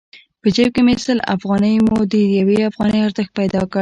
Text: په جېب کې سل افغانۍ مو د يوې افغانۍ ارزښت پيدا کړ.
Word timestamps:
په 0.41 0.47
جېب 0.55 0.69
کې 0.75 0.93
سل 1.05 1.19
افغانۍ 1.35 1.73
مو 1.85 1.97
د 2.13 2.15
يوې 2.39 2.59
افغانۍ 2.69 2.99
ارزښت 3.01 3.31
پيدا 3.39 3.61
کړ. 3.65 3.69